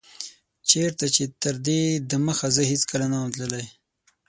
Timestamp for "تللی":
3.35-3.65